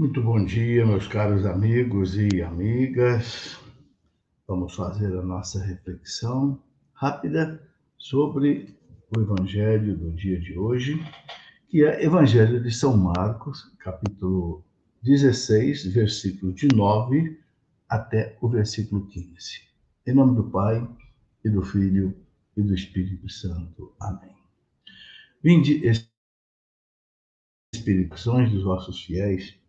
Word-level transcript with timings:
Muito 0.00 0.22
bom 0.22 0.42
dia, 0.42 0.86
meus 0.86 1.06
caros 1.06 1.44
amigos 1.44 2.16
e 2.16 2.40
amigas. 2.40 3.60
Vamos 4.48 4.74
fazer 4.74 5.14
a 5.14 5.20
nossa 5.20 5.62
reflexão 5.62 6.58
rápida 6.94 7.60
sobre 7.98 8.74
o 9.14 9.20
Evangelho 9.20 9.94
do 9.98 10.10
dia 10.12 10.40
de 10.40 10.58
hoje, 10.58 10.98
que 11.68 11.84
é 11.84 12.02
Evangelho 12.02 12.62
de 12.62 12.72
São 12.72 12.96
Marcos, 12.96 13.76
capítulo 13.78 14.64
16, 15.02 15.92
versículo 15.92 16.54
de 16.54 16.66
9 16.74 17.38
até 17.86 18.38
o 18.40 18.48
versículo 18.48 19.06
15. 19.06 19.60
Em 20.06 20.14
nome 20.14 20.34
do 20.34 20.44
Pai, 20.44 20.82
e 21.44 21.50
do 21.50 21.60
Filho, 21.60 22.16
e 22.56 22.62
do 22.62 22.72
Espírito 22.72 23.28
Santo. 23.28 23.92
Amém. 24.00 24.34
Vinde, 25.44 25.82
Espíritos 27.74 28.24
dos 28.24 28.62
vossos 28.64 29.04
fiéis, 29.04 29.59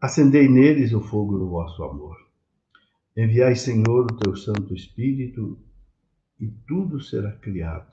acendei 0.00 0.48
neles 0.48 0.92
o 0.92 1.00
fogo 1.00 1.38
do 1.38 1.48
vosso 1.48 1.82
amor. 1.82 2.16
Enviai, 3.16 3.56
Senhor, 3.56 4.04
o 4.04 4.16
teu 4.16 4.36
Santo 4.36 4.72
Espírito, 4.74 5.58
e 6.38 6.46
tudo 6.68 7.00
será 7.00 7.32
criado. 7.32 7.90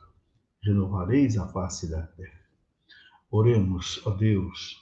Renovareis 0.62 1.38
a 1.38 1.48
face 1.48 1.90
da 1.90 2.04
terra. 2.04 2.46
Oremos, 3.32 4.02
ó 4.06 4.12
Deus, 4.12 4.82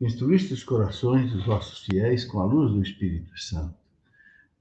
instruíste 0.00 0.54
os 0.54 0.64
corações 0.64 1.32
dos 1.32 1.44
vossos 1.44 1.84
fiéis 1.84 2.24
com 2.24 2.40
a 2.40 2.46
luz 2.46 2.72
do 2.72 2.82
Espírito 2.82 3.38
Santo. 3.38 3.76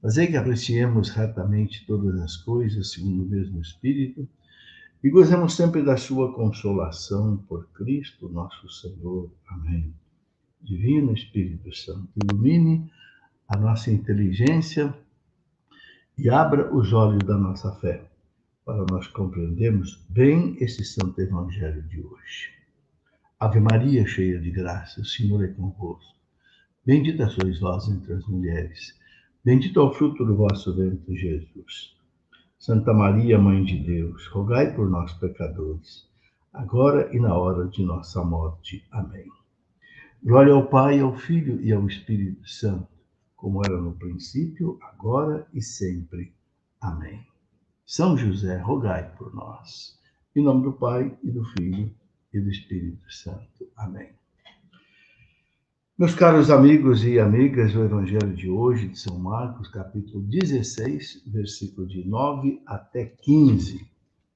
Fazei 0.02 0.28
que 0.28 0.38
apreciemos 0.38 1.10
retamente 1.10 1.86
todas 1.86 2.20
as 2.20 2.38
coisas 2.38 2.92
segundo 2.92 3.24
o 3.24 3.30
mesmo 3.30 3.62
Espírito 3.62 4.28
e 5.04 5.10
gozemos 5.10 5.56
sempre 5.56 5.82
da 5.82 5.96
sua 5.96 6.34
consolação 6.34 7.38
por 7.48 7.68
Cristo 7.70 8.30
nosso 8.30 8.70
Senhor. 8.70 9.32
Amém. 9.48 9.94
Divino 10.62 11.14
Espírito 11.14 11.74
Santo, 11.76 12.10
ilumine 12.16 12.92
a 13.48 13.58
nossa 13.58 13.92
inteligência 13.92 14.94
e 16.18 16.30
abra 16.30 16.74
os 16.76 16.92
olhos 16.94 17.24
da 17.24 17.38
nossa 17.38 17.72
fé, 17.74 18.04
para 18.66 18.84
nós 18.92 19.08
compreendermos 19.08 20.04
bem 20.10 20.58
esse 20.60 20.84
santo 20.84 21.22
evangelho 21.22 21.82
de 21.84 22.02
hoje. 22.02 22.52
Ave 23.40 23.60
Maria, 23.60 24.06
cheia 24.06 24.40
de 24.40 24.50
graça, 24.50 25.00
o 25.00 25.06
Senhor 25.06 25.44
é 25.44 25.48
convosco. 25.48 26.18
Bendita 26.84 27.30
sois 27.30 27.60
vós 27.60 27.88
entre 27.88 28.14
as 28.14 28.26
mulheres, 28.26 28.98
bendito 29.46 29.80
é 29.80 29.84
o 29.84 29.94
fruto 29.94 30.26
do 30.26 30.36
vosso 30.36 30.76
ventre, 30.76 31.16
Jesus. 31.16 31.96
Santa 32.58 32.94
Maria, 32.94 33.38
Mãe 33.38 33.64
de 33.64 33.78
Deus, 33.78 34.26
rogai 34.28 34.74
por 34.76 34.90
nós, 34.90 35.14
pecadores, 35.14 36.08
agora 36.52 37.16
e 37.16 37.20
na 37.20 37.38
hora 37.38 37.68
de 37.68 37.84
nossa 37.84 38.24
morte. 38.24 38.84
Amém. 38.92 39.37
Glória 40.24 40.52
ao 40.52 40.68
Pai, 40.68 41.00
ao 41.00 41.16
Filho 41.16 41.62
e 41.62 41.72
ao 41.72 41.86
Espírito 41.88 42.50
Santo, 42.50 42.88
como 43.36 43.62
era 43.64 43.80
no 43.80 43.94
princípio, 43.94 44.78
agora 44.82 45.48
e 45.54 45.62
sempre. 45.62 46.34
Amém. 46.82 47.26
São 47.86 48.18
José, 48.18 48.58
rogai 48.58 49.16
por 49.16 49.34
nós. 49.34 49.98
Em 50.36 50.44
nome 50.44 50.64
do 50.64 50.74
Pai, 50.74 51.16
e 51.24 51.32
do 51.32 51.46
Filho, 51.46 51.94
e 52.34 52.40
do 52.40 52.50
Espírito 52.50 53.12
Santo. 53.12 53.70
Amém. 53.78 54.10
Meus 55.98 56.14
caros 56.14 56.50
amigos 56.50 57.06
e 57.06 57.20
amigas, 57.20 57.76
o 57.76 57.84
Evangelho 57.84 58.36
de 58.36 58.50
hoje, 58.50 58.90
de 58.90 59.00
São 59.00 59.18
Marcos, 59.18 59.68
capítulo 59.68 60.24
16, 60.24 61.24
versículo 61.28 61.88
de 61.88 62.08
9 62.08 62.62
até 62.66 63.06
15. 63.06 63.88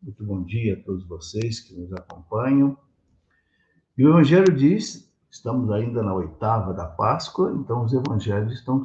Muito 0.02 0.24
bom 0.24 0.44
dia 0.44 0.76
a 0.76 0.78
todos 0.84 1.06
vocês 1.06 1.60
que 1.60 1.74
nos 1.74 1.92
acompanham. 1.94 2.78
E 3.98 4.06
o 4.06 4.10
Evangelho 4.10 4.56
diz, 4.56 5.11
estamos 5.32 5.72
ainda 5.72 6.04
na 6.04 6.14
oitava 6.14 6.74
da 6.74 6.86
Páscoa, 6.86 7.54
então 7.58 7.84
os 7.84 7.94
Evangelhos 7.94 8.54
estão 8.54 8.84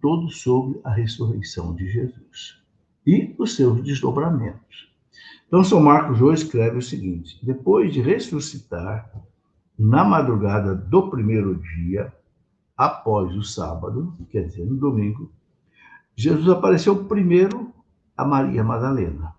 todos 0.00 0.42
sobre 0.42 0.78
a 0.84 0.90
ressurreição 0.90 1.74
de 1.74 1.90
Jesus 1.90 2.62
e 3.06 3.34
os 3.38 3.56
seus 3.56 3.82
desdobramentos. 3.82 4.92
Então, 5.46 5.64
São 5.64 5.80
Marcos 5.80 6.20
hoje 6.20 6.44
escreve 6.44 6.76
o 6.76 6.82
seguinte: 6.82 7.44
depois 7.44 7.92
de 7.92 8.02
ressuscitar, 8.02 9.10
na 9.78 10.04
madrugada 10.04 10.74
do 10.74 11.08
primeiro 11.08 11.56
dia, 11.56 12.12
após 12.76 13.34
o 13.34 13.42
sábado, 13.42 14.14
quer 14.28 14.44
dizer, 14.44 14.66
no 14.66 14.76
domingo, 14.76 15.32
Jesus 16.14 16.48
apareceu 16.48 17.04
primeiro 17.04 17.72
a 18.16 18.24
Maria 18.24 18.62
Madalena, 18.62 19.34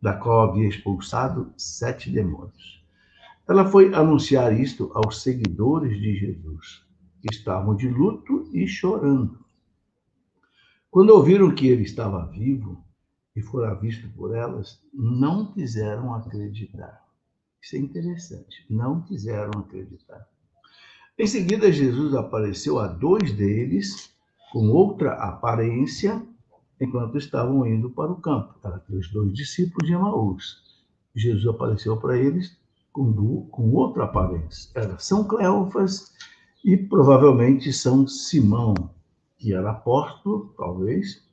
da 0.00 0.12
qual 0.12 0.50
havia 0.50 0.68
expulsado 0.68 1.52
sete 1.56 2.10
demônios. 2.10 2.81
Ela 3.48 3.64
foi 3.64 3.92
anunciar 3.92 4.58
isto 4.58 4.90
aos 4.94 5.22
seguidores 5.22 6.00
de 6.00 6.14
Jesus, 6.16 6.84
que 7.20 7.28
estavam 7.32 7.74
de 7.74 7.88
luto 7.88 8.48
e 8.52 8.66
chorando. 8.66 9.38
Quando 10.90 11.10
ouviram 11.10 11.54
que 11.54 11.66
ele 11.66 11.82
estava 11.82 12.26
vivo 12.26 12.84
e 13.34 13.40
fora 13.40 13.74
visto 13.74 14.08
por 14.10 14.34
elas, 14.34 14.80
não 14.92 15.52
quiseram 15.52 16.14
acreditar. 16.14 17.02
Isso 17.60 17.76
é 17.76 17.78
interessante. 17.78 18.66
Não 18.68 19.02
quiseram 19.02 19.60
acreditar. 19.60 20.28
Em 21.18 21.26
seguida, 21.26 21.72
Jesus 21.72 22.14
apareceu 22.14 22.78
a 22.78 22.86
dois 22.86 23.32
deles 23.32 24.14
com 24.52 24.68
outra 24.68 25.14
aparência 25.14 26.22
enquanto 26.80 27.16
estavam 27.16 27.66
indo 27.66 27.90
para 27.90 28.12
o 28.12 28.20
campo. 28.20 28.54
Eram 28.62 28.76
aqueles 28.76 29.10
dois 29.10 29.32
discípulos 29.32 29.88
de 29.88 29.94
Emaús. 29.94 30.62
Jesus 31.14 31.46
apareceu 31.46 31.96
para 31.96 32.18
eles 32.18 32.56
com, 32.92 33.46
com 33.50 33.72
outra 33.72 34.04
aparência. 34.04 34.70
Era 34.74 34.98
São 34.98 35.24
Cleófas 35.24 36.12
e 36.64 36.76
provavelmente 36.76 37.72
São 37.72 38.06
Simão, 38.06 38.74
que 39.38 39.52
era 39.52 39.70
apóstolo, 39.70 40.54
talvez, 40.56 41.26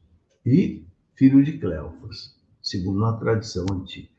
e 0.45 0.85
filho 1.15 1.43
de 1.43 1.57
Cleófas, 1.57 2.35
segundo 2.61 3.05
a 3.05 3.17
tradição 3.17 3.65
antiga. 3.71 4.09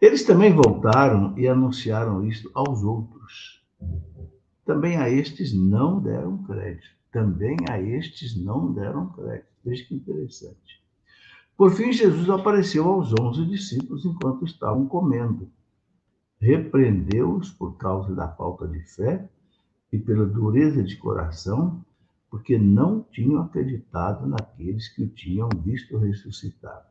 Eles 0.00 0.24
também 0.24 0.52
voltaram 0.52 1.38
e 1.38 1.48
anunciaram 1.48 2.26
isto 2.26 2.50
aos 2.52 2.82
outros. 2.82 3.62
Também 4.66 4.96
a 4.96 5.08
estes 5.08 5.54
não 5.54 6.00
deram 6.00 6.42
crédito. 6.44 6.88
Também 7.12 7.56
a 7.70 7.80
estes 7.80 8.36
não 8.36 8.72
deram 8.72 9.08
crédito. 9.12 9.46
Veja 9.64 9.84
que 9.84 9.94
interessante. 9.94 10.82
Por 11.56 11.70
fim, 11.70 11.92
Jesus 11.92 12.28
apareceu 12.28 12.86
aos 12.86 13.12
onze 13.18 13.46
discípulos 13.46 14.04
enquanto 14.04 14.44
estavam 14.44 14.86
comendo. 14.86 15.48
Repreendeu-os 16.40 17.50
por 17.50 17.76
causa 17.76 18.14
da 18.14 18.28
falta 18.28 18.66
de 18.66 18.80
fé 18.80 19.28
e 19.92 19.98
pela 19.98 20.26
dureza 20.26 20.82
de 20.82 20.96
coração, 20.96 21.84
porque 22.30 22.58
não 22.58 23.02
tinham 23.12 23.40
acreditado 23.40 24.26
naqueles 24.26 24.88
que 24.88 25.04
o 25.04 25.08
tinham 25.08 25.48
visto 25.64 25.96
ressuscitado. 25.98 26.86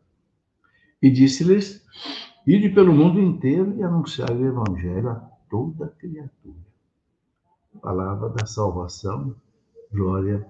E 1.02 1.12
disse-lhes: 1.12 1.86
Ide 2.48 2.70
pelo 2.70 2.94
mundo 2.94 3.20
inteiro 3.20 3.76
e 3.78 3.84
anunciar 3.84 4.32
o 4.32 4.46
Evangelho 4.46 5.10
a 5.10 5.16
toda 5.50 5.88
criatura. 6.00 6.64
Palavra 7.82 8.30
da 8.30 8.46
salvação, 8.46 9.36
glória 9.92 10.46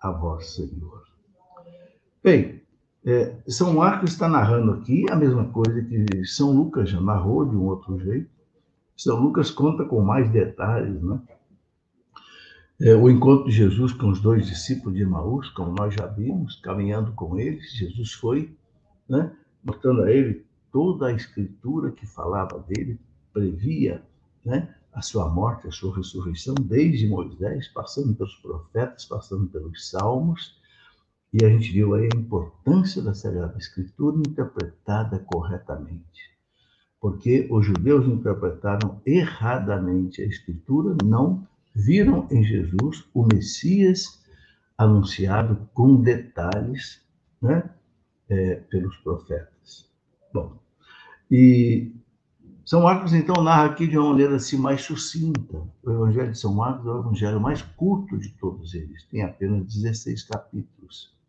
a 0.00 0.10
vós, 0.10 0.54
Senhor. 0.54 1.04
Bem, 2.22 2.59
é, 3.04 3.36
São 3.48 3.74
Marcos 3.74 4.12
está 4.12 4.28
narrando 4.28 4.72
aqui 4.72 5.06
a 5.10 5.16
mesma 5.16 5.46
coisa 5.48 5.82
que 5.82 6.24
São 6.24 6.52
Lucas 6.52 6.90
já 6.90 7.00
narrou 7.00 7.44
de 7.44 7.56
um 7.56 7.64
outro 7.64 7.98
jeito. 7.98 8.30
São 8.96 9.18
Lucas 9.18 9.50
conta 9.50 9.84
com 9.84 10.00
mais 10.02 10.30
detalhes, 10.30 11.02
né? 11.02 11.20
É, 12.82 12.94
o 12.94 13.10
encontro 13.10 13.44
de 13.44 13.52
Jesus 13.52 13.92
com 13.92 14.08
os 14.08 14.20
dois 14.20 14.46
discípulos 14.46 14.96
de 14.96 15.02
Emaús, 15.02 15.50
como 15.50 15.72
nós 15.72 15.94
já 15.94 16.06
vimos, 16.06 16.56
caminhando 16.56 17.12
com 17.12 17.38
eles, 17.38 17.70
Jesus 17.74 18.14
foi, 18.14 18.56
né, 19.06 19.30
mostrando 19.62 20.02
a 20.02 20.10
ele 20.10 20.46
toda 20.72 21.08
a 21.08 21.12
escritura 21.12 21.90
que 21.90 22.06
falava 22.06 22.58
dele 22.60 22.98
previa 23.34 24.02
né, 24.42 24.74
a 24.94 25.02
sua 25.02 25.28
morte, 25.28 25.68
a 25.68 25.70
sua 25.70 25.94
ressurreição, 25.94 26.54
desde 26.54 27.06
Moisés, 27.06 27.68
passando 27.68 28.14
pelos 28.14 28.34
profetas, 28.36 29.04
passando 29.04 29.46
pelos 29.48 29.90
salmos, 29.90 30.58
e 31.32 31.44
a 31.44 31.48
gente 31.48 31.72
viu 31.72 31.94
aí 31.94 32.08
a 32.12 32.18
importância 32.18 33.00
da 33.00 33.14
Sagrada 33.14 33.56
Escritura 33.56 34.18
interpretada 34.18 35.18
corretamente. 35.20 36.30
Porque 37.00 37.46
os 37.50 37.64
judeus 37.64 38.06
interpretaram 38.06 39.00
erradamente 39.06 40.20
a 40.20 40.26
Escritura, 40.26 40.96
não 41.04 41.46
viram 41.74 42.26
em 42.30 42.42
Jesus 42.42 43.08
o 43.14 43.24
Messias 43.24 44.20
anunciado 44.76 45.68
com 45.72 45.96
detalhes 45.96 47.00
né, 47.40 47.70
é, 48.28 48.56
pelos 48.56 48.96
profetas. 48.98 49.88
Bom, 50.32 50.58
e 51.30 51.92
São 52.64 52.82
Marcos, 52.82 53.14
então, 53.14 53.42
narra 53.42 53.66
aqui 53.66 53.86
de 53.86 53.96
uma 53.96 54.10
maneira 54.10 54.36
assim 54.36 54.56
mais 54.56 54.82
sucinta. 54.82 55.62
O 55.82 55.90
Evangelho 55.90 56.32
de 56.32 56.38
São 56.38 56.52
Marcos 56.54 56.86
é 56.86 56.90
o 56.90 57.00
evangelho 57.00 57.40
mais 57.40 57.62
curto 57.62 58.18
de 58.18 58.30
todos 58.30 58.74
eles, 58.74 59.04
tem 59.04 59.22
apenas 59.22 59.64
16 59.66 60.24
capítulos. 60.24 61.19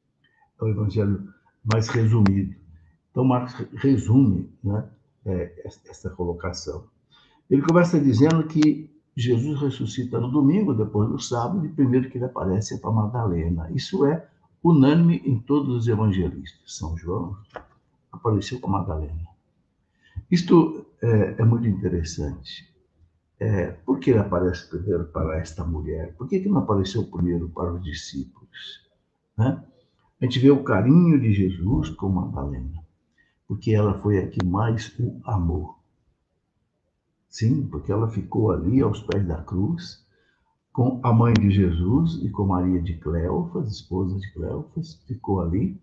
É 0.61 0.65
o 0.65 0.69
evangelho 0.69 1.33
mais 1.63 1.87
resumido. 1.87 2.55
Então, 3.09 3.23
Marcos 3.23 3.53
resume 3.75 4.49
né, 4.63 4.87
é, 5.25 5.69
essa 5.89 6.09
colocação. 6.11 6.85
Ele 7.49 7.61
começa 7.61 7.99
dizendo 7.99 8.43
que 8.43 8.89
Jesus 9.15 9.59
ressuscita 9.59 10.19
no 10.19 10.31
domingo, 10.31 10.73
depois 10.73 11.09
do 11.09 11.19
sábado, 11.19 11.65
e 11.65 11.69
primeiro 11.69 12.09
que 12.09 12.17
ele 12.17 12.25
aparece 12.25 12.75
é 12.75 12.77
para 12.77 12.91
Madalena. 12.91 13.69
Isso 13.71 14.05
é 14.05 14.25
unânime 14.63 15.21
em 15.25 15.39
todos 15.39 15.75
os 15.75 15.87
evangelistas. 15.87 16.77
São 16.77 16.97
João 16.97 17.35
apareceu 18.11 18.59
com 18.59 18.69
Madalena. 18.69 19.27
Isto 20.29 20.85
é, 21.01 21.35
é 21.39 21.43
muito 21.43 21.67
interessante. 21.67 22.71
É, 23.39 23.71
por 23.71 23.99
que 23.99 24.11
ele 24.11 24.19
aparece 24.19 24.69
primeiro 24.69 25.05
para 25.05 25.39
esta 25.39 25.65
mulher? 25.65 26.13
Por 26.15 26.27
que, 26.27 26.39
que 26.39 26.47
não 26.47 26.59
apareceu 26.59 27.03
primeiro 27.03 27.49
para 27.49 27.73
os 27.73 27.83
discípulos? 27.83 28.87
Né? 29.35 29.61
A 30.21 30.25
gente 30.25 30.38
vê 30.38 30.51
o 30.51 30.63
carinho 30.63 31.19
de 31.19 31.33
Jesus 31.33 31.89
com 31.89 32.07
Madalena, 32.07 32.85
porque 33.47 33.71
ela 33.71 34.00
foi 34.01 34.19
a 34.19 34.27
que 34.27 34.45
mais 34.45 34.95
o 35.00 35.19
amou. 35.23 35.79
Sim, 37.27 37.65
porque 37.65 37.91
ela 37.91 38.07
ficou 38.07 38.51
ali 38.51 38.81
aos 38.81 39.01
pés 39.01 39.25
da 39.25 39.41
cruz, 39.41 40.06
com 40.71 41.01
a 41.03 41.12
mãe 41.12 41.33
de 41.33 41.50
Jesus 41.50 42.21
e 42.23 42.29
com 42.29 42.45
Maria 42.45 42.79
de 42.79 42.97
Cleofas, 42.97 43.71
esposa 43.71 44.19
de 44.19 44.31
Cleofas, 44.33 45.01
ficou 45.07 45.41
ali. 45.41 45.81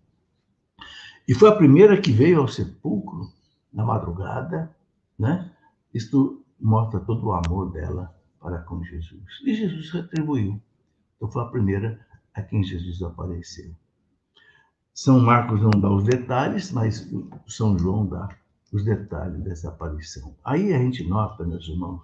E 1.26 1.34
foi 1.34 1.48
a 1.48 1.56
primeira 1.56 2.00
que 2.00 2.12
veio 2.12 2.40
ao 2.40 2.46
sepulcro 2.46 3.28
na 3.72 3.84
madrugada, 3.84 4.72
né? 5.18 5.52
Isto 5.92 6.44
mostra 6.60 7.00
todo 7.00 7.26
o 7.26 7.32
amor 7.32 7.72
dela 7.72 8.14
para 8.38 8.62
com 8.62 8.84
Jesus. 8.84 9.40
E 9.44 9.52
Jesus 9.52 9.90
retribuiu. 9.90 10.62
Então 11.16 11.28
foi 11.28 11.42
a 11.42 11.46
primeira 11.46 12.06
a 12.32 12.40
quem 12.40 12.62
Jesus 12.62 13.02
apareceu. 13.02 13.74
São 15.00 15.20
Marcos 15.20 15.62
não 15.62 15.70
dá 15.70 15.88
os 15.88 16.02
detalhes, 16.02 16.72
mas 16.72 17.08
São 17.46 17.78
João 17.78 18.04
dá 18.04 18.36
os 18.72 18.84
detalhes 18.84 19.40
dessa 19.44 19.68
aparição. 19.68 20.34
Aí 20.44 20.74
a 20.74 20.78
gente 20.78 21.08
nota, 21.08 21.44
meus 21.44 21.68
irmãos, 21.68 22.02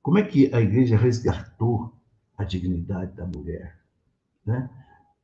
como 0.00 0.16
é 0.16 0.22
que 0.22 0.54
a 0.54 0.60
igreja 0.60 0.96
resgatou 0.96 1.92
a 2.38 2.44
dignidade 2.44 3.16
da 3.16 3.26
mulher, 3.26 3.80
né? 4.46 4.70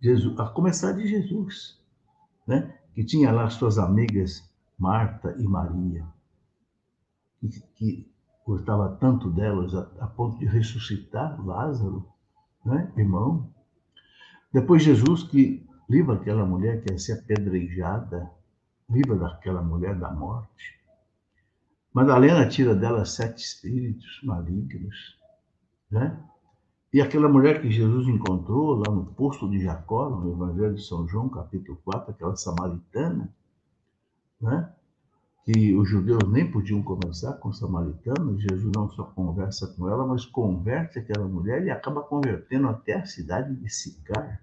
Jesus, 0.00 0.36
a 0.36 0.46
começar 0.48 0.90
de 0.94 1.06
Jesus, 1.06 1.80
né? 2.44 2.76
Que 2.92 3.04
tinha 3.04 3.30
lá 3.30 3.48
suas 3.48 3.78
amigas 3.78 4.42
Marta 4.76 5.36
e 5.38 5.44
Maria, 5.44 6.04
que, 7.38 7.50
que 7.76 8.12
gostava 8.44 8.96
tanto 8.96 9.30
delas 9.30 9.72
a, 9.76 9.82
a 10.00 10.08
ponto 10.08 10.36
de 10.40 10.46
ressuscitar 10.46 11.40
Lázaro, 11.40 12.04
né? 12.64 12.92
Irmão. 12.96 13.48
Depois 14.52 14.82
Jesus 14.82 15.22
que 15.22 15.67
livra 15.88 16.14
aquela 16.14 16.44
mulher 16.44 16.82
que 16.82 16.92
ia 16.92 16.98
ser 16.98 17.20
apedrejada 17.20 18.30
livra 18.90 19.16
daquela 19.16 19.62
mulher 19.62 19.94
da 19.94 20.10
morte. 20.10 20.78
Madalena 21.92 22.48
tira 22.48 22.74
dela 22.74 23.04
sete 23.04 23.44
espíritos 23.44 24.20
malignos, 24.22 25.18
né? 25.90 26.18
E 26.92 27.02
aquela 27.02 27.28
mulher 27.28 27.60
que 27.60 27.70
Jesus 27.70 28.08
encontrou 28.08 28.76
lá 28.76 28.90
no 28.90 29.04
poço 29.04 29.48
de 29.50 29.60
Jacó, 29.60 30.08
no 30.08 30.32
Evangelho 30.32 30.74
de 30.74 30.82
São 30.82 31.06
João, 31.06 31.28
capítulo 31.28 31.78
4, 31.84 32.12
aquela 32.12 32.34
samaritana, 32.34 33.28
né? 34.40 34.72
que 35.44 35.74
os 35.74 35.88
judeus 35.88 36.22
nem 36.30 36.50
podiam 36.50 36.82
conversar 36.82 37.34
com 37.34 37.52
samaritanos, 37.52 38.42
Jesus 38.42 38.70
não 38.74 38.88
só 38.90 39.04
conversa 39.04 39.66
com 39.66 39.88
ela, 39.88 40.06
mas 40.06 40.26
converte 40.26 40.98
aquela 40.98 41.26
mulher 41.26 41.64
e 41.64 41.70
acaba 41.70 42.02
convertendo 42.02 42.68
até 42.68 42.94
a 42.94 43.06
cidade 43.06 43.54
de 43.54 43.68
Sicar. 43.70 44.42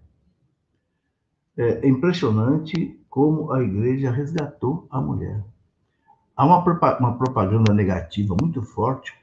É 1.58 1.88
impressionante 1.88 3.00
como 3.10 3.52
a 3.54 3.64
igreja 3.64 4.12
resgatou 4.12 4.88
a 4.90 5.00
mulher. 5.00 5.42
Há 6.36 6.46
uma, 6.46 6.62
uma 7.00 7.18
propaganda 7.18 7.74
negativa 7.74 8.36
muito 8.40 8.62
forte, 8.62 9.14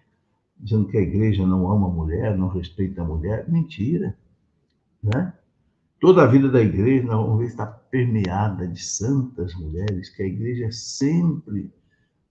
dizendo 0.58 0.88
que 0.88 0.96
a 0.96 1.02
igreja 1.02 1.46
não 1.46 1.70
ama 1.70 1.88
a 1.88 1.90
mulher, 1.90 2.36
não 2.36 2.48
respeita 2.48 3.02
a 3.02 3.04
mulher. 3.04 3.46
Mentira. 3.50 4.16
Né? 5.02 5.34
Toda 6.00 6.22
a 6.22 6.26
vida 6.26 6.48
da 6.48 6.60
igreja, 6.60 7.06
vamos 7.06 7.38
ver, 7.38 7.46
está 7.46 7.66
permeada 7.66 8.66
de 8.66 8.82
santas 8.82 9.54
mulheres, 9.54 10.08
que 10.08 10.22
a 10.22 10.26
igreja 10.26 10.72
sempre 10.72 11.70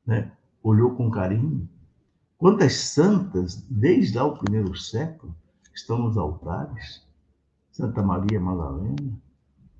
né, 0.06 0.31
olhou 0.63 0.95
com 0.95 1.12
carinho. 1.12 1.69
Quantas 2.38 2.74
santas, 2.74 3.63
desde 3.69 4.18
o 4.18 4.36
primeiro 4.36 4.75
século, 4.75 5.36
estão 5.74 6.00
nos 6.00 6.18
altares? 6.18 7.06
Santa 7.71 8.01
Maria 8.01 8.39
Madalena, 8.39 9.13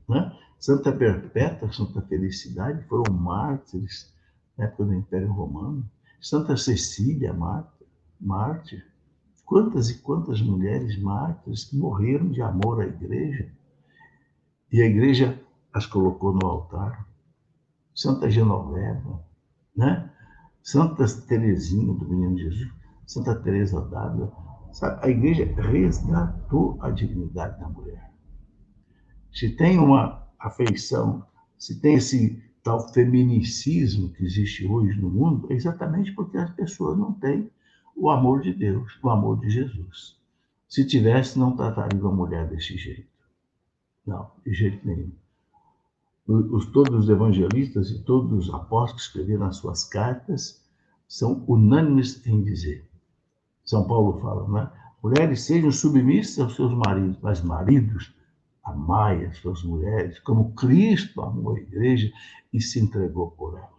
né? 0.08 0.38
Santa 0.60 0.92
Perpétua, 0.92 1.72
Santa 1.72 2.02
Felicidade 2.04 2.84
foram 2.88 3.12
mártires 3.14 4.14
na 4.58 4.66
época 4.66 4.86
do 4.86 4.94
Império 4.94 5.32
Romano. 5.32 5.90
Santa 6.22 6.56
Cecília, 6.56 7.34
mártir. 8.20 8.86
Quantas 9.46 9.90
e 9.90 9.98
quantas 10.00 10.42
mulheres 10.42 10.98
mártires 11.02 11.66
que 11.66 11.76
morreram 11.76 12.30
de 12.30 12.42
amor 12.42 12.82
à 12.82 12.86
igreja 12.86 13.52
e 14.72 14.82
a 14.82 14.86
igreja 14.86 15.42
as 15.74 15.86
colocou 15.86 16.34
no 16.34 16.46
altar. 16.46 17.08
Santa 17.94 18.30
Genoveva, 18.30 19.24
né? 19.76 20.10
Santa 20.64 21.06
Teresinha 21.28 21.94
do 21.94 22.08
Menino 22.08 22.38
Jesus, 22.38 22.72
Santa 23.06 23.36
Teresa 23.36 23.82
d'Ávila. 23.82 24.32
A 25.02 25.10
igreja 25.10 25.46
resgatou 25.60 26.78
a 26.82 26.90
dignidade 26.90 27.60
da 27.60 27.68
mulher. 27.68 28.11
Se 29.34 29.50
tem 29.50 29.80
uma 29.80 30.28
afeição, 30.40 31.26
se 31.58 31.80
tem 31.80 31.96
esse 31.96 32.42
tal 32.64 32.92
feminicismo 32.94 34.10
que 34.10 34.24
existe 34.24 34.68
hoje 34.68 35.00
no 35.00 35.10
mundo, 35.10 35.48
é 35.52 35.56
exatamente 35.56 36.12
porque 36.14 36.38
as 36.38 36.52
pessoas 36.52 36.98
não 36.98 37.14
têm 37.14 37.50
o 37.96 38.10
amor 38.10 38.42
de 38.42 38.54
Deus, 38.54 39.00
o 39.02 39.10
amor 39.10 39.40
de 39.40 39.50
Jesus. 39.50 40.18
Se 40.68 40.86
tivesse, 40.86 41.38
não 41.38 41.56
trataria 41.56 42.00
a 42.00 42.12
mulher 42.12 42.48
desse 42.48 42.78
jeito. 42.78 43.08
Não, 44.06 44.32
de 44.46 44.54
jeito 44.54 44.86
nenhum. 44.86 45.12
Os, 46.28 46.66
todos 46.68 47.06
os 47.06 47.10
evangelistas 47.10 47.92
e 47.92 48.00
todos 48.04 48.48
os 48.48 48.54
apóstolos 48.54 49.08
que 49.08 49.20
escreveram 49.20 49.48
as 49.48 49.58
suas 49.58 49.84
cartas 49.84 50.64
são 51.08 51.44
unânimes 51.48 52.26
em 52.26 52.42
dizer. 52.42 52.88
São 53.66 53.86
Paulo 53.88 54.20
fala, 54.22 54.48
né? 54.48 54.72
Mulheres 55.04 55.42
sejam 55.42 55.72
submissas 55.72 56.40
aos 56.40 56.56
seus 56.56 56.72
maridos, 56.74 57.18
mas 57.22 57.42
maridos 57.42 58.14
amai 58.64 59.26
as 59.26 59.38
suas 59.38 59.64
mulheres 59.64 60.20
como 60.20 60.54
Cristo 60.54 61.22
amou 61.22 61.56
a 61.56 61.60
igreja 61.60 62.12
e 62.54 62.62
se 62.62 62.80
entregou 62.80 63.32
por 63.32 63.58
ela. 63.58 63.72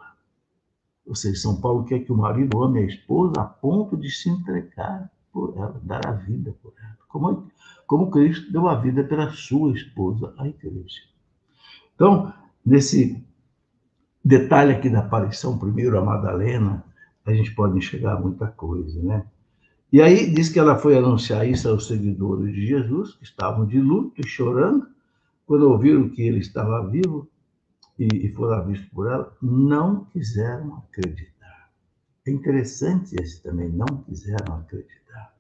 Ou 1.07 1.15
seja, 1.15 1.41
São 1.41 1.61
Paulo 1.61 1.85
quer 1.85 2.01
que 2.01 2.13
o 2.13 2.17
marido 2.17 2.63
ame 2.63 2.81
a 2.81 2.87
esposa 2.87 3.41
a 3.41 3.45
ponto 3.45 3.97
de 3.97 4.11
se 4.11 4.29
entregar 4.29 5.11
por 5.33 5.55
ela, 5.57 5.81
dar 5.83 6.07
a 6.07 6.13
vida 6.13 6.55
por 6.63 6.73
ela. 6.79 6.99
Como, 7.09 7.49
como 7.87 8.11
Cristo 8.11 8.53
deu 8.53 8.69
a 8.69 8.75
vida 8.75 9.03
pela 9.05 9.31
sua 9.31 9.73
esposa, 9.73 10.33
a 10.39 10.47
igreja. 10.47 11.03
Então, 11.95 12.33
nesse 12.65 13.25
detalhe 14.25 14.73
aqui 14.73 14.89
da 14.89 15.01
aparição, 15.01 15.59
primeiro 15.59 15.99
a 15.99 16.05
Madalena, 16.05 16.85
a 17.25 17.33
gente 17.33 17.55
pode 17.55 17.77
enxergar 17.77 18.21
muita 18.21 18.47
coisa, 18.49 19.03
né? 19.03 19.27
E 19.93 20.01
aí 20.01 20.33
diz 20.33 20.49
que 20.49 20.59
ela 20.59 20.79
foi 20.79 20.97
anunciar 20.97 21.47
isso 21.47 21.69
aos 21.69 21.87
seguidores 21.87 22.55
de 22.55 22.67
Jesus, 22.67 23.15
que 23.15 23.25
estavam 23.25 23.67
de 23.67 23.79
luto 23.79 24.23
e 24.23 24.27
chorando, 24.27 24.87
quando 25.47 25.71
ouviram 25.71 26.09
que 26.09 26.23
ele 26.23 26.39
estava 26.39 26.89
vivo 26.89 27.29
e, 27.99 28.07
e 28.07 28.33
fora 28.33 28.65
visto 28.65 28.89
por 28.91 29.07
ela, 29.07 29.37
não 29.43 30.07
quiseram 30.07 30.77
acreditar. 30.79 31.71
É 32.27 32.31
interessante 32.31 33.15
esse 33.21 33.43
também, 33.43 33.69
não 33.69 33.87
quiseram 34.09 34.57
acreditar. 34.57 35.35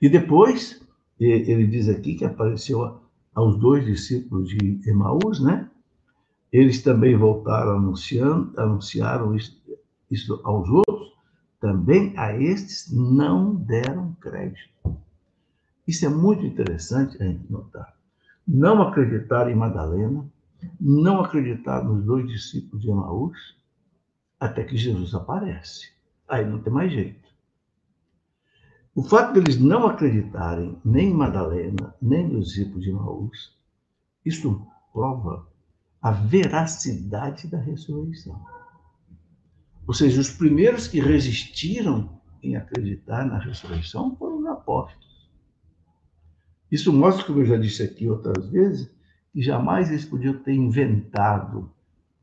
E 0.00 0.08
depois, 0.08 0.80
ele 1.20 1.66
diz 1.66 1.86
aqui 1.86 2.14
que 2.14 2.24
apareceu 2.24 3.00
aos 3.34 3.58
dois 3.58 3.84
discípulos 3.84 4.48
de 4.48 4.80
Emaús, 4.86 5.40
né? 5.40 5.68
Eles 6.50 6.82
também 6.82 7.16
voltaram 7.16 7.72
anunciando, 7.76 8.58
anunciaram 8.58 9.34
isso, 9.34 9.60
isso 10.10 10.40
aos 10.42 10.70
outros 10.70 11.12
também 11.64 12.12
a 12.18 12.36
estes 12.36 12.92
não 12.92 13.54
deram 13.54 14.12
crédito. 14.20 14.94
Isso 15.88 16.04
é 16.04 16.10
muito 16.10 16.44
interessante 16.44 17.16
a 17.22 17.24
gente 17.24 17.50
notar. 17.50 17.96
Não 18.46 18.82
acreditar 18.82 19.50
em 19.50 19.54
Madalena, 19.54 20.30
não 20.78 21.24
acreditar 21.24 21.82
nos 21.82 22.04
dois 22.04 22.28
discípulos 22.28 22.82
de 22.82 22.90
Emaús, 22.90 23.56
até 24.38 24.62
que 24.62 24.76
Jesus 24.76 25.14
aparece. 25.14 25.88
Aí 26.28 26.44
não 26.44 26.58
tem 26.58 26.70
mais 26.70 26.92
jeito. 26.92 27.26
O 28.94 29.02
fato 29.02 29.32
deles 29.32 29.56
de 29.56 29.64
não 29.64 29.86
acreditarem 29.86 30.78
nem 30.84 31.12
em 31.12 31.14
Madalena, 31.14 31.94
nem 32.00 32.28
nos 32.28 32.48
discípulos 32.48 32.84
de 32.84 32.90
Emaús, 32.90 33.56
isso 34.22 34.66
prova 34.92 35.48
a 36.02 36.10
veracidade 36.10 37.48
da 37.48 37.58
ressurreição. 37.58 38.38
Ou 39.86 39.94
seja, 39.94 40.20
os 40.20 40.30
primeiros 40.30 40.88
que 40.88 41.00
resistiram 41.00 42.20
em 42.42 42.56
acreditar 42.56 43.24
na 43.24 43.38
ressurreição 43.38 44.16
foram 44.16 44.38
os 44.38 44.46
apóstolos. 44.46 45.30
Isso 46.70 46.92
mostra, 46.92 47.24
como 47.24 47.40
eu 47.40 47.46
já 47.46 47.56
disse 47.56 47.82
aqui 47.82 48.08
outras 48.08 48.48
vezes, 48.50 48.90
que 49.32 49.42
jamais 49.42 49.90
eles 49.90 50.04
podiam 50.04 50.34
ter 50.38 50.54
inventado 50.54 51.70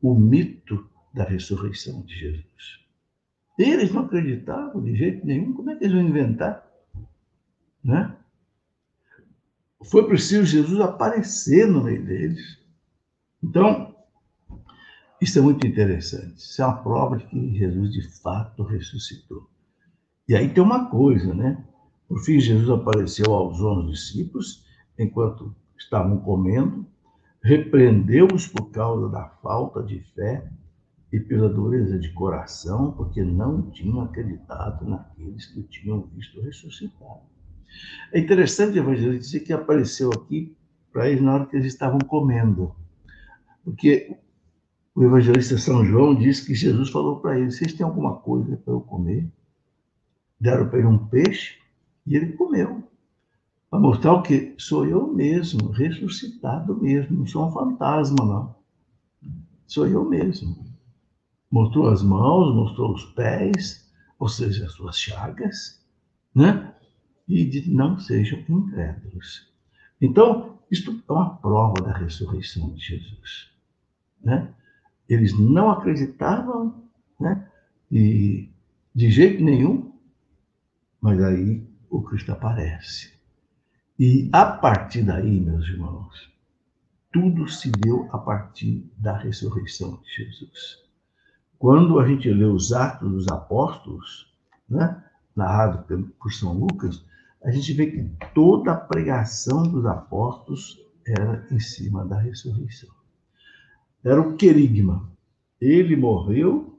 o 0.00 0.14
mito 0.14 0.88
da 1.14 1.24
ressurreição 1.24 2.02
de 2.02 2.14
Jesus. 2.14 2.80
Eles 3.58 3.92
não 3.92 4.06
acreditavam 4.06 4.82
de 4.82 4.96
jeito 4.96 5.24
nenhum. 5.26 5.52
Como 5.52 5.70
é 5.70 5.76
que 5.76 5.84
eles 5.84 5.94
vão 5.94 6.02
inventar? 6.02 6.66
Né? 7.84 8.16
Foi 9.84 10.06
preciso 10.06 10.44
Jesus 10.44 10.80
aparecer 10.80 11.66
no 11.66 11.84
meio 11.84 12.04
deles. 12.04 12.58
Então, 13.42 13.91
isso 15.22 15.38
é 15.38 15.42
muito 15.42 15.64
interessante. 15.64 16.36
Isso 16.36 16.60
é 16.60 16.66
uma 16.66 16.82
prova 16.82 17.16
de 17.16 17.24
que 17.26 17.56
Jesus 17.56 17.92
de 17.92 18.02
fato 18.20 18.64
ressuscitou. 18.64 19.48
E 20.28 20.34
aí 20.34 20.48
tem 20.48 20.62
uma 20.62 20.90
coisa, 20.90 21.32
né? 21.32 21.64
Por 22.08 22.18
fim, 22.24 22.40
Jesus 22.40 22.68
apareceu 22.68 23.32
aos 23.32 23.60
onze 23.60 23.92
discípulos 23.92 24.64
enquanto 24.98 25.54
estavam 25.78 26.18
comendo, 26.18 26.84
repreendeu-os 27.42 28.48
por 28.48 28.70
causa 28.70 29.08
da 29.08 29.28
falta 29.42 29.82
de 29.82 30.00
fé 30.14 30.50
e 31.12 31.20
pela 31.20 31.48
dureza 31.48 31.98
de 31.98 32.10
coração, 32.12 32.90
porque 32.92 33.22
não 33.22 33.70
tinham 33.70 34.00
acreditado 34.00 34.84
naqueles 34.84 35.46
que 35.46 35.62
tinham 35.62 36.02
visto 36.14 36.40
ressuscitar. 36.40 37.20
É 38.12 38.18
interessante 38.18 38.78
o 38.78 38.82
evangelho 38.82 39.18
dizer 39.18 39.40
que 39.40 39.52
apareceu 39.52 40.10
aqui 40.10 40.56
para 40.92 41.08
eles 41.08 41.22
na 41.22 41.34
hora 41.34 41.46
que 41.46 41.56
eles 41.56 41.72
estavam 41.72 42.00
comendo. 42.00 42.74
Porque 43.64 44.16
o 44.94 45.02
evangelista 45.02 45.56
São 45.56 45.84
João 45.84 46.14
diz 46.14 46.40
que 46.40 46.54
Jesus 46.54 46.90
falou 46.90 47.20
para 47.20 47.38
eles: 47.38 47.56
Vocês 47.56 47.72
têm 47.72 47.84
alguma 47.84 48.16
coisa 48.16 48.56
para 48.56 48.72
eu 48.74 48.80
comer? 48.80 49.30
Deram 50.38 50.68
para 50.68 50.78
ele 50.78 50.88
um 50.88 51.06
peixe 51.06 51.58
e 52.06 52.16
ele 52.16 52.32
comeu. 52.32 52.82
Para 53.70 53.80
mostrar 53.80 54.12
o 54.12 54.22
que? 54.22 54.54
Sou 54.58 54.84
eu 54.86 55.06
mesmo, 55.06 55.70
ressuscitado 55.70 56.76
mesmo. 56.80 57.18
Não 57.18 57.26
sou 57.26 57.46
um 57.46 57.52
fantasma, 57.52 58.24
não. 58.24 58.54
Sou 59.66 59.86
eu 59.86 60.04
mesmo. 60.04 60.54
Mostrou 61.50 61.88
as 61.88 62.02
mãos, 62.02 62.54
mostrou 62.54 62.92
os 62.92 63.04
pés, 63.06 63.90
ou 64.18 64.28
seja, 64.28 64.66
as 64.66 64.72
suas 64.72 64.98
chagas, 64.98 65.82
né? 66.34 66.74
E 67.26 67.44
de 67.44 67.70
não 67.70 67.98
sejam 67.98 68.44
incrédulos. 68.48 69.50
Então, 70.00 70.58
isto 70.70 71.02
é 71.08 71.12
uma 71.12 71.36
prova 71.36 71.80
da 71.80 71.92
ressurreição 71.92 72.74
de 72.74 72.80
Jesus, 72.80 73.50
né? 74.22 74.52
Eles 75.12 75.38
não 75.38 75.70
acreditavam, 75.70 76.88
né? 77.20 77.48
E 77.90 78.50
de 78.94 79.10
jeito 79.10 79.42
nenhum, 79.42 79.92
mas 81.00 81.22
aí 81.22 81.66
o 81.90 82.02
Cristo 82.02 82.32
aparece. 82.32 83.12
E 83.98 84.30
a 84.32 84.46
partir 84.46 85.02
daí, 85.02 85.40
meus 85.40 85.66
irmãos, 85.66 86.32
tudo 87.12 87.46
se 87.46 87.70
deu 87.70 88.08
a 88.10 88.18
partir 88.18 88.90
da 88.96 89.16
ressurreição 89.16 90.00
de 90.02 90.24
Jesus. 90.24 90.78
Quando 91.58 92.00
a 92.00 92.08
gente 92.08 92.28
lê 92.30 92.44
os 92.44 92.72
Atos 92.72 93.10
dos 93.10 93.28
Apóstolos, 93.28 94.32
né, 94.68 95.04
narrado 95.36 95.84
por 96.18 96.32
São 96.32 96.54
Lucas, 96.54 97.04
a 97.44 97.50
gente 97.50 97.72
vê 97.74 97.90
que 97.90 98.02
toda 98.34 98.72
a 98.72 98.76
pregação 98.76 99.62
dos 99.62 99.84
apóstolos 99.84 100.80
era 101.06 101.46
em 101.50 101.58
cima 101.58 102.04
da 102.04 102.18
ressurreição. 102.18 103.01
Era 104.04 104.20
o 104.20 104.36
querigma. 104.36 105.08
Ele 105.60 105.96
morreu 105.96 106.78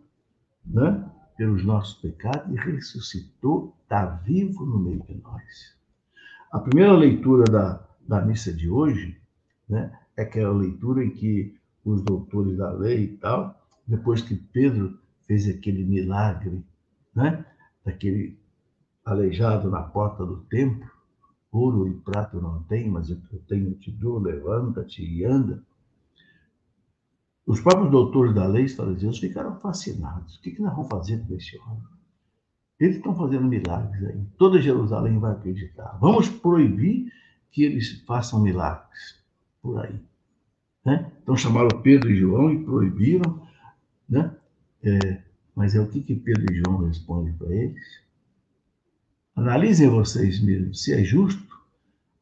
né, 0.66 1.10
pelos 1.38 1.64
nossos 1.64 1.96
pecados 1.96 2.54
e 2.54 2.56
ressuscitou, 2.56 3.76
está 3.84 4.06
vivo 4.06 4.66
no 4.66 4.80
meio 4.80 5.02
de 5.04 5.16
nós. 5.16 5.76
A 6.52 6.60
primeira 6.60 6.94
leitura 6.94 7.46
da, 7.46 7.88
da 8.08 8.22
missa 8.22 8.54
de 8.54 8.70
hoje 8.70 9.20
né, 9.68 9.98
é 10.16 10.24
aquela 10.24 10.54
leitura 10.54 11.04
em 11.04 11.10
que 11.10 11.58
os 11.84 12.02
doutores 12.02 12.58
da 12.58 12.72
lei 12.72 13.06
e 13.06 13.18
tal, 13.18 13.60
depois 13.88 14.22
que 14.22 14.36
Pedro 14.36 14.98
fez 15.26 15.48
aquele 15.50 15.84
milagre, 15.84 16.64
né, 17.16 17.46
daquele 17.84 18.38
aleijado 19.06 19.70
na 19.70 19.82
porta 19.82 20.26
do 20.26 20.38
templo, 20.42 20.90
ouro 21.52 21.88
e 21.88 21.94
prata 21.94 22.40
não 22.40 22.64
tem, 22.64 22.90
mas 22.90 23.10
eu 23.10 23.18
tenho 23.48 23.74
te 23.76 23.92
dou, 23.92 24.20
levanta-te 24.20 25.04
e 25.04 25.26
anda. 25.26 25.64
Os 27.46 27.60
próprios 27.60 27.92
doutores 27.92 28.34
da 28.34 28.48
lei, 28.48 28.68
fariseus, 28.68 29.20
ficaram 29.20 29.60
fascinados. 29.60 30.36
O 30.36 30.42
que, 30.42 30.52
que 30.52 30.62
nós 30.62 30.74
vamos 30.74 30.88
fazer 30.88 31.26
com 31.28 31.36
esse 31.36 31.58
homem? 31.60 31.84
Eles 32.80 32.98
estão 32.98 33.16
fazendo 33.16 33.46
milagres 33.46 34.04
aí. 34.06 34.26
Toda 34.38 34.62
Jerusalém 34.62 35.20
vai 35.20 35.34
acreditar. 35.34 35.98
Vamos 36.00 36.30
proibir 36.30 37.12
que 37.52 37.64
eles 37.64 38.02
façam 38.06 38.42
milagres 38.42 39.22
por 39.62 39.80
aí. 39.86 40.00
Né? 40.86 41.12
Então 41.22 41.36
chamaram 41.38 41.82
Pedro 41.82 42.10
e 42.10 42.16
João 42.16 42.52
e 42.52 42.64
proibiram. 42.64 43.42
Né? 44.10 44.36
É, 44.82 45.22
mas 45.56 45.76
é 45.76 45.82
o 45.82 45.88
que, 45.88 46.02
que 46.02 46.16
Pedro 46.16 46.52
e 46.52 46.62
João 46.62 46.86
respondem 46.86 47.34
para 47.34 47.54
eles? 47.54 48.02
Analisem 49.36 49.90
vocês 49.90 50.42
mesmos 50.42 50.84
se 50.84 50.94
é 50.94 51.04
justo 51.04 51.54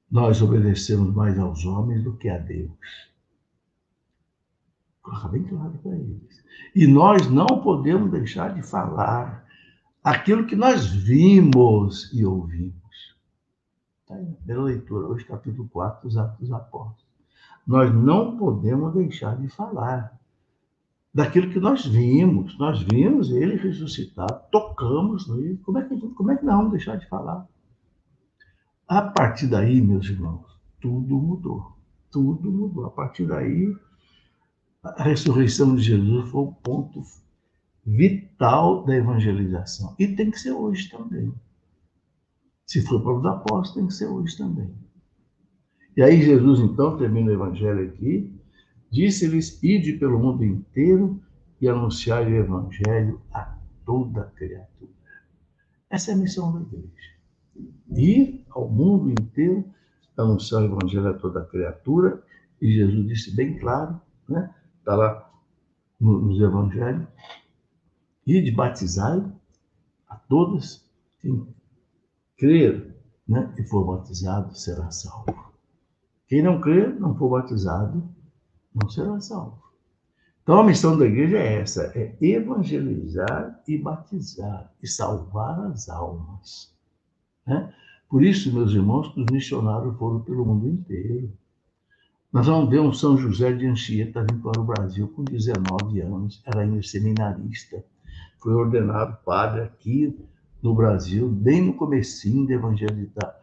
nós 0.10 0.42
obedecermos 0.42 1.14
mais 1.14 1.40
aos 1.40 1.66
homens 1.66 2.04
do 2.04 2.14
que 2.18 2.28
a 2.28 2.38
Deus. 2.38 2.72
Coloca 5.02 5.28
bem 5.30 5.44
claro 5.44 5.78
para 5.82 5.96
eles. 5.96 6.44
E 6.76 6.88
nós 6.88 7.30
não 7.30 7.48
podemos 7.48 8.12
deixar 8.12 8.54
de 8.54 8.62
falar 8.62 9.46
aquilo 10.04 10.46
que 10.46 10.56
nós 10.56 10.88
vimos 10.88 12.12
e 12.14 12.26
ouvimos. 12.26 13.16
Está 14.02 14.16
aí, 14.16 14.26
primeira 14.26 14.64
leitura, 14.64 15.08
hoje, 15.08 15.26
capítulo 15.26 15.68
4 15.70 16.08
dos 16.08 16.18
Atos 16.18 16.40
dos 16.40 16.52
Apóstolos. 16.52 17.12
Nós 17.66 17.94
não 17.94 18.38
podemos 18.38 18.94
deixar 18.94 19.38
de 19.38 19.48
falar 19.48 20.20
daquilo 21.14 21.52
que 21.52 21.60
nós 21.60 21.86
vimos. 21.86 22.58
Nós 22.58 22.82
vimos 22.82 23.32
ele 23.32 23.56
ressuscitar, 23.56 24.30
tocamos 24.52 25.28
nele. 25.28 25.58
Como 25.58 25.78
é 25.78 25.84
que, 25.84 25.98
como 26.10 26.32
é 26.32 26.38
que 26.38 26.46
vamos 26.46 26.72
deixar 26.72 26.98
de 26.98 27.08
falar? 27.08 27.48
A 28.88 29.02
partir 29.02 29.48
daí, 29.48 29.82
meus 29.82 30.08
irmãos, 30.08 30.60
tudo 30.80 31.16
mudou. 31.16 31.78
Tudo 32.12 32.52
mudou. 32.52 32.86
A 32.86 32.92
partir 32.92 33.26
daí, 33.26 33.74
a 34.84 35.04
ressurreição 35.04 35.76
de 35.76 35.84
Jesus 35.84 36.30
foi 36.30 36.42
o 36.42 36.52
ponto 36.52 37.04
vital 37.86 38.84
da 38.84 38.96
evangelização. 38.96 39.96
E 40.00 40.08
tem 40.08 40.32
que 40.32 40.40
ser 40.40 40.52
hoje 40.52 40.90
também. 40.90 41.34
Se 42.66 42.82
for 42.82 43.02
para 43.02 43.18
os 43.18 43.26
apóstolos, 43.26 43.74
tem 43.74 43.88
que 43.88 43.94
ser 43.94 44.08
hoje 44.08 44.38
também. 44.38 44.74
E 45.96 46.02
aí 46.02 46.22
Jesus, 46.22 46.60
então, 46.62 46.98
termina 46.98 47.30
o 47.30 47.34
evangelho 47.34 47.90
aqui, 47.90 48.34
disse-lhes, 48.90 49.62
ide 49.62 49.94
pelo 49.94 50.20
mundo 50.20 50.44
inteiro 50.44 51.22
e 51.60 51.68
anunciar 51.68 52.26
o 52.26 52.34
evangelho 52.34 53.22
a 53.32 53.58
toda 53.86 54.24
criatura. 54.36 54.92
Essa 55.90 56.12
é 56.12 56.14
a 56.14 56.18
missão 56.18 56.54
da 56.54 56.62
igreja. 56.62 56.88
Ir 57.90 58.46
ao 58.50 58.70
mundo 58.70 59.12
inteiro, 59.12 59.66
anunciar 60.16 60.62
o 60.62 60.66
evangelho 60.66 61.10
a 61.10 61.14
toda 61.14 61.46
criatura, 61.46 62.24
e 62.62 62.72
Jesus 62.72 63.08
disse 63.08 63.36
bem 63.36 63.60
claro, 63.60 64.00
né? 64.30 64.50
Está 64.82 64.96
lá 64.96 65.32
nos 66.00 66.42
evangelhos, 66.42 67.08
e 68.26 68.42
de 68.42 68.52
batizar 68.52 69.24
a 70.10 70.16
todos 70.16 70.84
quem 71.20 71.48
crer 72.36 72.96
né, 73.28 73.54
e 73.58 73.64
for 73.64 73.86
batizado 73.86 74.56
será 74.56 74.90
salvo. 74.90 75.54
Quem 76.28 76.42
não 76.42 76.60
crer, 76.60 77.00
não 77.00 77.16
for 77.16 77.30
batizado, 77.30 78.04
não 78.74 78.90
será 78.90 79.20
salvo. 79.22 79.62
Então 80.42 80.60
a 80.60 80.64
missão 80.64 80.98
da 80.98 81.06
igreja 81.06 81.38
é 81.38 81.62
essa: 81.62 81.92
é 81.96 82.16
evangelizar 82.20 83.62
e 83.68 83.78
batizar 83.78 84.74
e 84.82 84.88
salvar 84.88 85.60
as 85.68 85.88
almas. 85.90 86.76
Né? 87.46 87.72
Por 88.10 88.24
isso, 88.24 88.52
meus 88.52 88.72
irmãos, 88.72 89.14
que 89.14 89.22
os 89.22 89.28
missionários 89.32 89.96
foram 89.98 90.22
pelo 90.22 90.44
mundo 90.44 90.68
inteiro. 90.68 91.32
Nós 92.32 92.48
vamos 92.48 92.70
ver 92.70 92.80
um 92.80 92.94
São 92.94 93.18
José 93.18 93.52
de 93.52 93.68
Anchieta 93.68 94.22
vindo 94.22 94.42
para 94.42 94.62
o 94.62 94.64
Brasil 94.64 95.08
com 95.10 95.24
19 95.24 96.02
anos, 96.02 96.42
era 96.46 96.62
ainda 96.62 96.82
seminarista 96.82 97.84
foi 98.42 98.54
ordenado 98.54 99.18
padre 99.24 99.62
aqui 99.62 100.18
no 100.62 100.74
Brasil, 100.74 101.30
bem 101.30 101.62
no 101.62 101.74
comecinho 101.76 102.48
da 102.48 102.54
evangelho 102.54 103.10
da, 103.16 103.36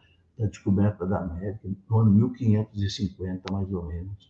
descoberta 0.47 1.05
da 1.05 1.19
América, 1.19 1.69
no 1.89 1.99
ano 1.99 2.11
1550, 2.11 3.43
mais 3.51 3.71
ou 3.73 3.85
menos. 3.85 4.29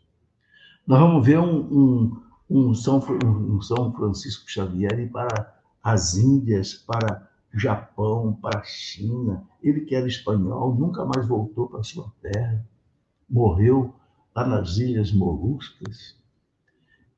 Nós 0.86 1.00
vamos 1.00 1.26
ver 1.26 1.40
um, 1.40 1.60
um, 1.60 2.22
um, 2.50 2.74
São, 2.74 3.00
um 3.26 3.62
São 3.62 3.92
Francisco 3.94 4.50
Xavier 4.50 5.00
ir 5.00 5.12
para 5.12 5.60
as 5.84 6.16
Índias, 6.16 6.74
para 6.74 7.28
Japão, 7.54 8.38
para 8.40 8.60
a 8.60 8.64
China. 8.64 9.44
Ele 9.62 9.82
que 9.82 9.96
era 9.96 10.08
espanhol, 10.08 10.76
nunca 10.76 11.06
mais 11.06 11.28
voltou 11.28 11.68
para 11.68 11.84
sua 11.84 12.12
terra. 12.22 12.64
Morreu 13.30 13.94
lá 14.40 14.48
nas 14.48 14.78
Ilhas 14.78 15.12
Moluscas. 15.12 16.18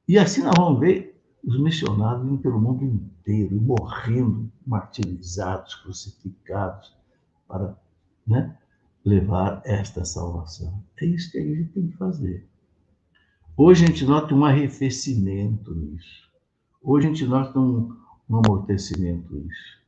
E 0.07 0.17
assim 0.17 0.41
nós 0.41 0.55
vamos 0.57 0.79
ver 0.79 1.21
os 1.43 1.59
missionários 1.59 2.25
indo 2.25 2.37
pelo 2.39 2.59
mundo 2.59 2.83
inteiro, 2.83 3.59
morrendo, 3.61 4.51
martirizados, 4.65 5.75
crucificados, 5.75 6.93
para 7.47 7.77
né, 8.25 8.57
levar 9.05 9.61
esta 9.65 10.03
salvação. 10.03 10.83
É 10.99 11.05
isso 11.05 11.31
que 11.31 11.37
a 11.37 11.43
gente 11.43 11.71
tem 11.71 11.87
que 11.87 11.97
fazer. 11.97 12.47
Hoje 13.55 13.83
a 13.83 13.87
gente 13.87 14.05
nota 14.05 14.33
um 14.33 14.45
arrefecimento 14.45 15.75
nisso. 15.75 16.29
Hoje 16.81 17.07
a 17.07 17.09
gente 17.09 17.25
nota 17.25 17.59
um, 17.59 17.95
um 18.29 18.37
amortecimento 18.37 19.33
nisso. 19.33 19.81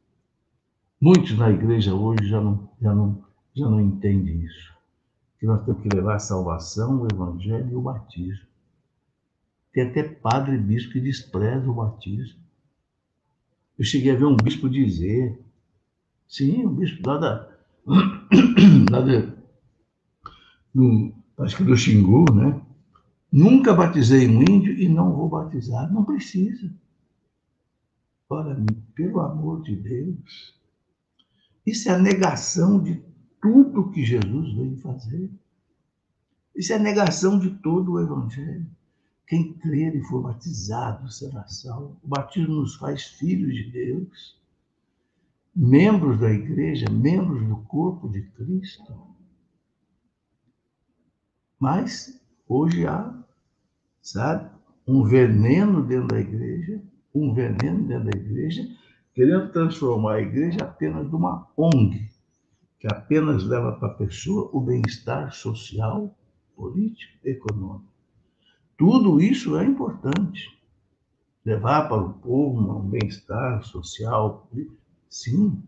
Muitos 1.00 1.38
na 1.38 1.50
igreja 1.50 1.94
hoje 1.94 2.28
já 2.30 2.40
não, 2.40 2.70
já 2.80 2.94
não 2.94 3.24
já 3.56 3.70
não 3.70 3.80
entende 3.80 4.46
isso. 4.46 4.74
Que 5.44 5.48
nós 5.48 5.66
temos 5.66 5.84
que 5.84 5.90
levar 5.94 6.16
a 6.16 6.20
salvação, 6.20 7.02
o 7.02 7.08
evangelho 7.12 7.70
e 7.70 7.76
o 7.76 7.82
batismo. 7.82 8.48
Tem 9.74 9.84
até 9.84 10.02
padre 10.02 10.58
bispo 10.58 10.94
que 10.94 11.02
despreza 11.02 11.70
o 11.70 11.74
batismo. 11.74 12.40
Eu 13.78 13.84
cheguei 13.84 14.14
a 14.14 14.16
ver 14.16 14.24
um 14.24 14.38
bispo 14.38 14.70
dizer, 14.70 15.38
sim, 16.30 16.66
um 16.66 16.74
bispo 16.74 17.06
lá 17.06 17.18
da, 17.18 17.50
lá 18.90 19.02
da 19.02 19.36
no, 20.74 21.14
acho 21.40 21.58
que 21.58 21.66
do 21.66 21.76
Xingu, 21.76 22.34
né? 22.34 22.62
Nunca 23.30 23.74
batizei 23.74 24.26
um 24.30 24.44
índio 24.44 24.80
e 24.80 24.88
não 24.88 25.14
vou 25.14 25.28
batizar. 25.28 25.92
Não 25.92 26.06
precisa. 26.06 26.72
Ora, 28.30 28.64
pelo 28.96 29.20
amor 29.20 29.62
de 29.62 29.76
Deus. 29.76 30.58
Isso 31.66 31.90
é 31.90 31.96
a 31.96 32.00
negação 32.00 32.82
de 32.82 33.04
tudo 33.44 33.92
que 33.92 34.06
Jesus 34.06 34.54
veio 34.54 34.78
fazer. 34.78 35.30
Isso 36.56 36.72
é 36.72 36.78
a 36.78 36.80
negação 36.80 37.38
de 37.38 37.50
todo 37.50 37.92
o 37.92 38.00
Evangelho. 38.00 38.66
Quem 39.28 39.52
crer 39.56 39.94
e 39.94 40.04
for 40.04 40.22
batizado 40.22 41.12
será 41.12 41.46
salvo. 41.48 42.00
O 42.02 42.08
batismo 42.08 42.56
nos 42.56 42.76
faz 42.76 43.04
filhos 43.04 43.54
de 43.54 43.70
Deus, 43.70 44.42
membros 45.54 46.22
da 46.22 46.32
igreja, 46.32 46.90
membros 46.90 47.46
do 47.46 47.58
corpo 47.64 48.08
de 48.08 48.22
Cristo. 48.22 48.94
Mas 51.60 52.18
hoje 52.48 52.88
há, 52.88 53.14
sabe, 54.02 54.50
um 54.88 55.04
veneno 55.04 55.86
dentro 55.86 56.08
da 56.08 56.20
igreja, 56.22 56.82
um 57.14 57.34
veneno 57.34 57.86
dentro 57.88 58.10
da 58.10 58.18
igreja, 58.18 58.66
querendo 59.14 59.52
transformar 59.52 60.16
a 60.16 60.22
igreja 60.22 60.60
apenas 60.64 61.12
numa 61.12 61.52
ONG, 61.58 62.13
que 62.84 62.94
apenas 62.94 63.46
leva 63.46 63.72
para 63.72 63.88
a 63.88 63.94
pessoa 63.94 64.50
o 64.52 64.60
bem-estar 64.60 65.32
social, 65.32 66.14
político, 66.54 67.18
econômico. 67.24 67.88
Tudo 68.78 69.22
isso 69.22 69.58
é 69.58 69.64
importante. 69.64 70.50
Levar 71.46 71.88
para 71.88 72.04
o 72.04 72.14
povo 72.16 72.60
um 72.60 72.90
bem-estar 72.90 73.64
social, 73.64 74.50
sim. 75.08 75.64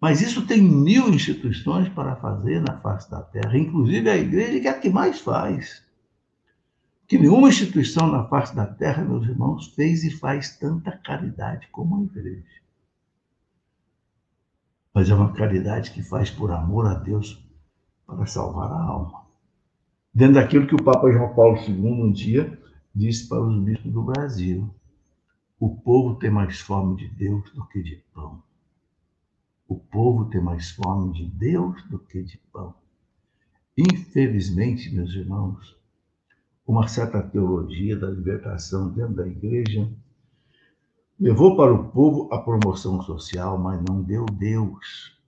Mas 0.00 0.20
isso 0.20 0.44
tem 0.48 0.60
mil 0.60 1.10
instituições 1.10 1.88
para 1.90 2.16
fazer 2.16 2.60
na 2.60 2.80
face 2.80 3.08
da 3.08 3.22
terra, 3.22 3.56
inclusive 3.56 4.10
a 4.10 4.16
igreja, 4.16 4.58
que 4.58 4.66
é 4.66 4.70
a 4.72 4.80
que 4.80 4.90
mais 4.90 5.20
faz. 5.20 5.86
Que 7.06 7.20
nenhuma 7.20 7.50
instituição 7.50 8.08
na 8.08 8.24
face 8.24 8.52
da 8.56 8.66
terra, 8.66 9.04
meus 9.04 9.28
irmãos, 9.28 9.68
fez 9.76 10.02
e 10.02 10.10
faz 10.10 10.58
tanta 10.58 10.90
caridade 10.90 11.68
como 11.70 12.00
a 12.00 12.02
igreja. 12.02 12.60
Mas 14.94 15.08
é 15.08 15.14
uma 15.14 15.32
caridade 15.32 15.92
que 15.92 16.02
faz 16.02 16.30
por 16.30 16.50
amor 16.50 16.86
a 16.86 16.94
Deus 16.94 17.42
para 18.06 18.26
salvar 18.26 18.70
a 18.70 18.82
alma 18.82 19.20
dentro 20.14 20.34
daquilo 20.34 20.66
que 20.66 20.74
o 20.74 20.82
Papa 20.82 21.10
João 21.10 21.34
Paulo 21.34 21.56
II 21.56 22.02
um 22.02 22.12
dia 22.12 22.58
disse 22.94 23.28
para 23.28 23.40
os 23.40 23.62
bispos 23.62 23.92
do 23.92 24.02
Brasil. 24.02 24.68
O 25.58 25.76
povo 25.76 26.16
tem 26.16 26.30
mais 26.30 26.60
fome 26.60 26.96
de 26.96 27.08
Deus 27.08 27.50
do 27.52 27.66
que 27.66 27.82
de 27.82 28.02
pão. 28.12 28.42
O 29.68 29.76
povo 29.76 30.24
tem 30.26 30.40
mais 30.40 30.70
fome 30.72 31.12
de 31.12 31.26
Deus 31.26 31.82
do 31.84 31.98
que 31.98 32.22
de 32.22 32.38
pão. 32.52 32.74
Infelizmente, 33.76 34.92
meus 34.92 35.14
irmãos, 35.14 35.76
uma 36.66 36.88
certa 36.88 37.22
teologia 37.22 37.96
da 37.96 38.10
libertação 38.10 38.90
dentro 38.90 39.14
da 39.14 39.26
igreja 39.26 39.88
levou 41.20 41.56
para 41.56 41.72
o 41.72 41.90
povo 41.90 42.32
a 42.32 42.38
promoção 42.40 43.02
social, 43.02 43.58
mas 43.58 43.80
não 43.86 44.02
deu 44.02 44.24
Deus. 44.24 45.20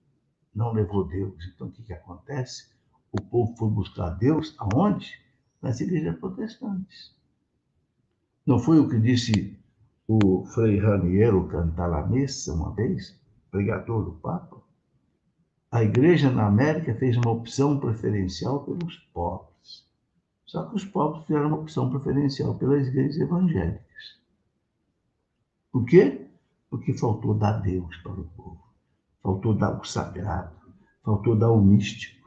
Não 0.55 0.73
levou 0.73 1.05
Deus. 1.07 1.35
Então, 1.55 1.69
o 1.69 1.71
que, 1.71 1.83
que 1.83 1.93
acontece? 1.93 2.73
o 3.13 3.21
povo 3.21 3.55
foi 3.57 3.69
buscar 3.69 4.11
Deus 4.11 4.57
aonde? 4.59 5.21
Nas 5.61 5.81
igrejas 5.81 6.19
protestantes. 6.19 7.15
Não 8.45 8.59
foi 8.59 8.81
o 8.81 8.89
que 8.89 8.99
disse 8.99 9.57
o 10.09 10.45
Frei 10.47 10.79
Raniero 10.79 11.47
Cantalamessa 11.47 12.53
uma 12.53 12.75
vez, 12.75 13.17
pregador 13.51 14.05
do 14.05 14.13
Papa? 14.13 14.61
A 15.71 15.85
igreja 15.85 16.31
na 16.31 16.47
América 16.47 16.95
fez 16.95 17.17
uma 17.17 17.31
opção 17.31 17.79
preferencial 17.79 18.65
pelos 18.65 18.97
pobres. 19.13 19.87
Só 20.47 20.65
que 20.65 20.77
os 20.77 20.85
pobres 20.85 21.25
fizeram 21.27 21.49
uma 21.49 21.59
opção 21.59 21.91
preferencial 21.91 22.55
pelas 22.57 22.89
igrejas 22.89 23.19
evangélicas. 23.19 23.92
Por 25.73 25.85
quê? 25.87 26.31
Porque 26.71 26.93
faltou 26.93 27.35
dar 27.35 27.61
Deus 27.61 27.97
para 27.99 28.13
o 28.13 28.25
povo. 28.25 28.63
Faltou 29.23 29.55
dar 29.55 29.81
o 29.81 29.85
sagrado. 29.85 30.55
Faltou 31.03 31.37
dar 31.37 31.51
o 31.51 31.61
místico 31.61 32.23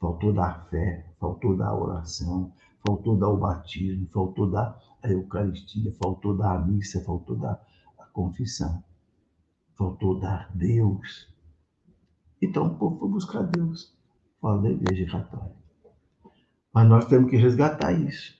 faltou 0.00 0.32
dar 0.32 0.68
fé, 0.70 1.12
faltou 1.18 1.56
dar 1.56 1.74
oração, 1.74 2.52
faltou 2.86 3.16
dar 3.16 3.28
o 3.28 3.36
batismo, 3.36 4.08
faltou 4.12 4.50
dar 4.50 4.78
a 5.02 5.10
Eucaristia, 5.10 5.92
faltou 6.02 6.36
dar 6.36 6.56
a 6.56 6.64
missa, 6.64 7.02
faltou 7.04 7.36
dar 7.36 7.60
a 7.98 8.04
confissão, 8.06 8.82
faltou 9.76 10.18
dar 10.18 10.50
Deus. 10.54 11.28
Então 12.40 12.66
o 12.68 12.78
povo 12.78 12.98
foi 13.00 13.08
buscar 13.08 13.42
Deus 13.42 13.96
fora 14.40 14.62
da 14.62 14.70
Igreja 14.70 15.10
Católica. 15.10 15.58
Mas 16.72 16.88
nós 16.88 17.06
temos 17.06 17.30
que 17.30 17.36
resgatar 17.36 17.92
isso. 17.92 18.38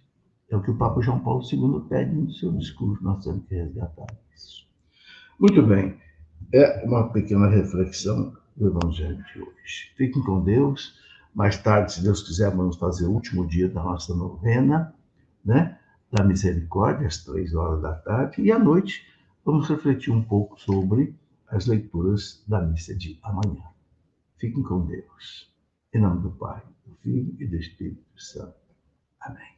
É 0.49 0.57
o 0.57 0.63
que 0.63 0.71
o 0.71 0.79
Papa 0.79 1.01
João 1.03 1.21
Paulo 1.21 1.43
II 1.43 1.89
pede 1.89 2.15
no 2.15 2.31
seu 2.31 2.53
discurso. 2.53 3.03
Nós 3.03 3.25
temos 3.25 3.45
que 3.47 3.55
resgatar 3.55 4.07
Muito 5.39 5.63
bem. 5.63 5.97
É 6.53 6.85
uma 6.85 7.13
pequena 7.13 7.49
reflexão 7.49 8.35
do 8.57 8.69
Evangelho 8.69 9.23
de 9.33 9.41
hoje. 9.41 9.93
Fiquem 9.97 10.23
com 10.23 10.43
Deus. 10.43 10.99
Mais 11.35 11.57
tarde, 11.59 11.93
se 11.93 12.03
Deus 12.03 12.23
quiser, 12.23 12.51
vamos 12.51 12.77
fazer 12.77 13.07
o 13.07 13.13
último 13.13 13.47
dia 13.47 13.69
da 13.69 13.83
nossa 13.83 14.15
novena, 14.15 14.95
né? 15.45 15.79
Da 16.11 16.25
misericórdia, 16.25 17.07
às 17.07 17.23
três 17.23 17.55
horas 17.55 17.83
da 17.83 17.95
tarde. 17.95 18.43
E 18.43 18.51
à 18.51 18.59
noite, 18.59 19.07
vamos 19.45 19.69
refletir 19.69 20.11
um 20.13 20.23
pouco 20.23 20.59
sobre 20.59 21.15
as 21.47 21.67
leituras 21.67 22.43
da 22.47 22.61
missa 22.61 22.95
de 22.95 23.19
amanhã. 23.23 23.65
Fiquem 24.39 24.63
com 24.63 24.87
Deus. 24.87 25.53
Em 25.93 26.01
nome 26.01 26.23
do 26.23 26.31
Pai, 26.31 26.63
do 26.87 26.95
Filho 26.97 27.37
e 27.39 27.47
do 27.47 27.57
Espírito 27.57 28.03
Santo. 28.17 28.57
Amém. 29.21 29.58